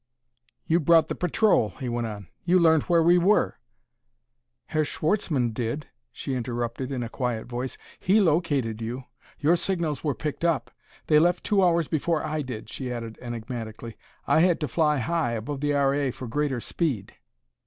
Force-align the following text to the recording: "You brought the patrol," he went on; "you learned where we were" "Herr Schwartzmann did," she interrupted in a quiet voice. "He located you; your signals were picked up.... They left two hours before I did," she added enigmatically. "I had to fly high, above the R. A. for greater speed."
"You 0.65 0.79
brought 0.79 1.09
the 1.09 1.13
patrol," 1.13 1.73
he 1.79 1.87
went 1.87 2.07
on; 2.07 2.27
"you 2.43 2.57
learned 2.57 2.81
where 2.89 3.03
we 3.03 3.19
were" 3.19 3.59
"Herr 4.73 4.83
Schwartzmann 4.83 5.53
did," 5.53 5.89
she 6.11 6.33
interrupted 6.33 6.91
in 6.91 7.03
a 7.03 7.07
quiet 7.07 7.45
voice. 7.45 7.77
"He 7.99 8.19
located 8.19 8.81
you; 8.81 9.03
your 9.37 9.55
signals 9.55 10.03
were 10.03 10.15
picked 10.15 10.43
up.... 10.43 10.71
They 11.05 11.19
left 11.19 11.43
two 11.43 11.63
hours 11.63 11.87
before 11.87 12.25
I 12.25 12.41
did," 12.41 12.67
she 12.67 12.91
added 12.91 13.19
enigmatically. 13.21 13.95
"I 14.25 14.39
had 14.39 14.59
to 14.61 14.67
fly 14.67 14.97
high, 14.97 15.33
above 15.33 15.61
the 15.61 15.73
R. 15.75 15.93
A. 15.93 16.09
for 16.09 16.27
greater 16.27 16.59
speed." 16.59 17.13